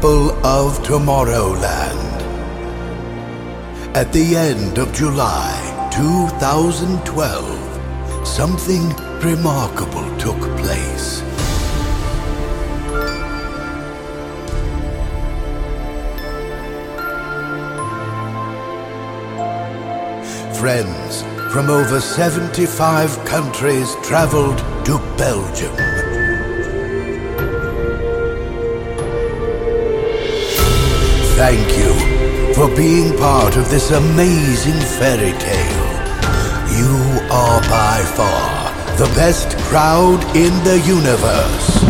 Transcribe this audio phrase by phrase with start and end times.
[0.00, 2.22] People of Tomorrowland.
[3.94, 11.20] At the end of July 2012, something remarkable took place.
[20.58, 25.99] Friends from over 75 countries traveled to Belgium.
[31.40, 35.90] Thank you for being part of this amazing fairy tale.
[36.76, 41.89] You are by far the best crowd in the universe.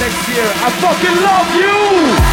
[0.00, 0.44] next year.
[0.44, 2.25] I fucking love you!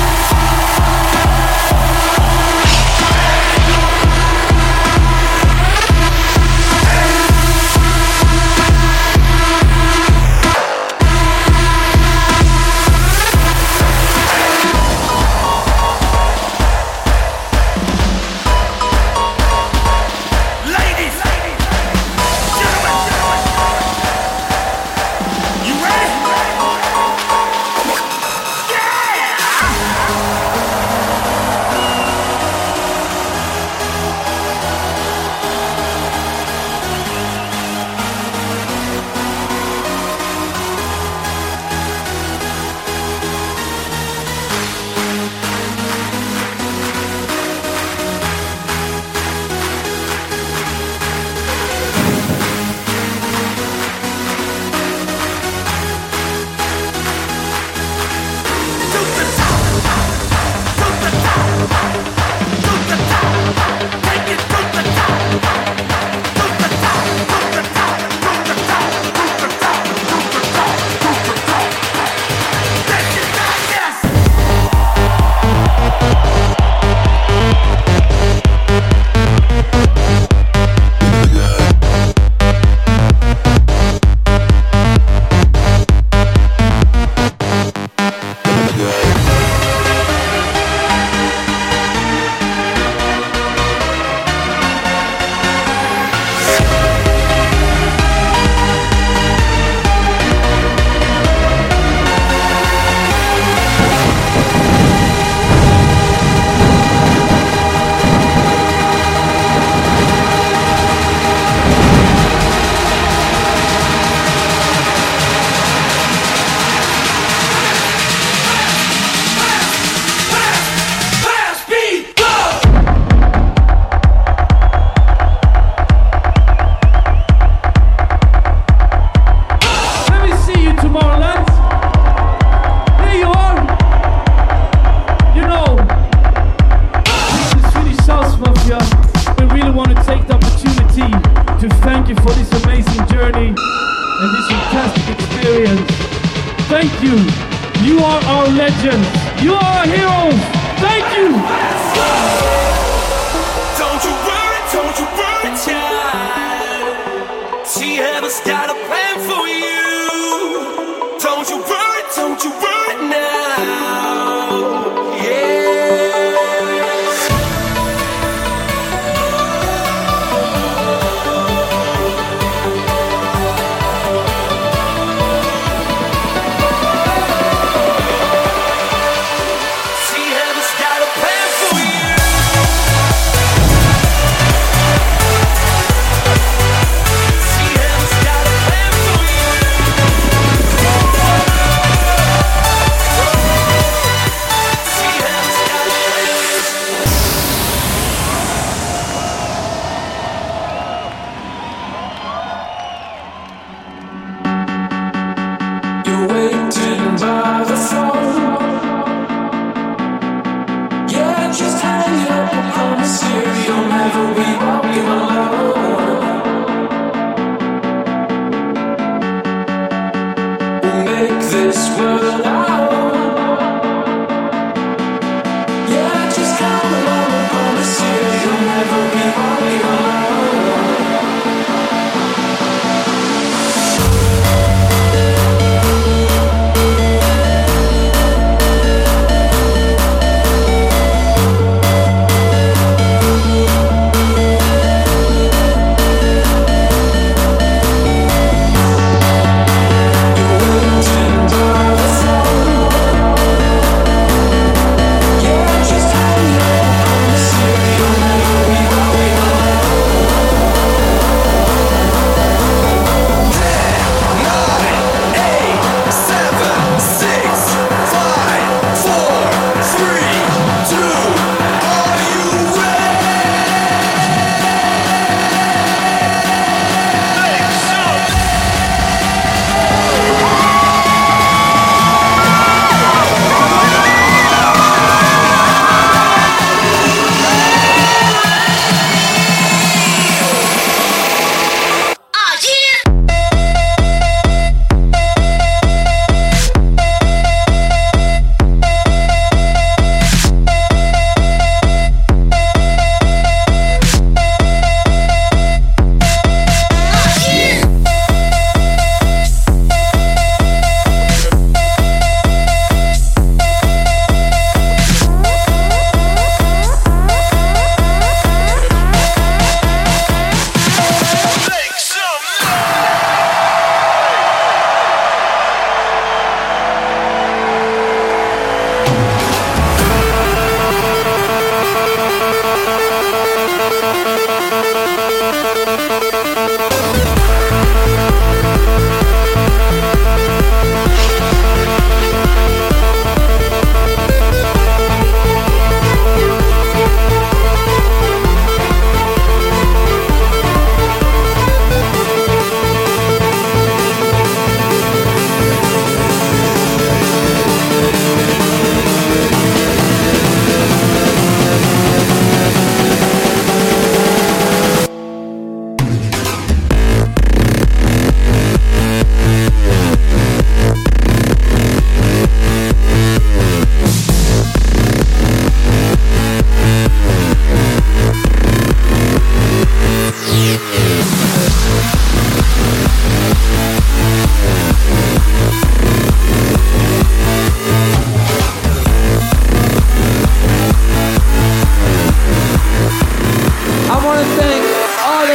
[159.19, 161.19] For you.
[161.19, 161.92] Don't you worry,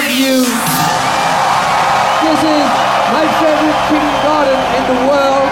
[0.07, 0.47] you.
[2.23, 2.67] This is
[3.11, 5.49] my favorite kindergarten in the world.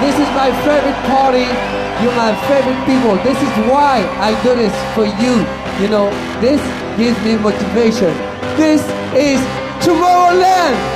[0.00, 1.48] This is my favorite party.
[2.02, 3.16] You're my favorite people.
[3.24, 5.42] This is why I do this for you.
[5.82, 6.60] You know, this
[6.96, 8.12] gives me motivation.
[8.56, 8.82] This
[9.14, 9.40] is
[9.82, 10.95] Tomorrowland.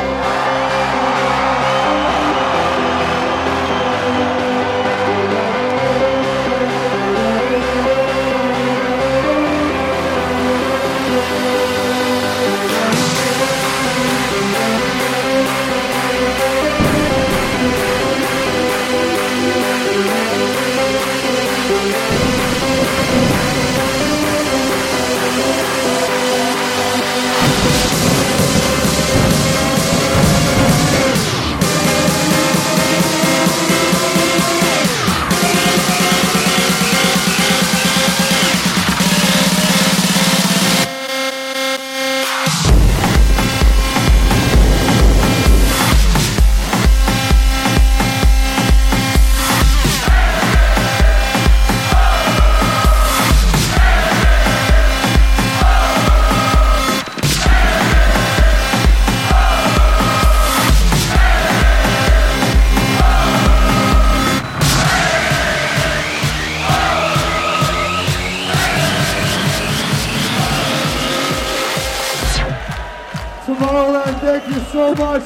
[74.73, 75.25] So much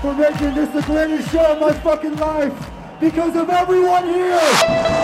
[0.00, 5.03] for making this the greatest show of my fucking life because of everyone here.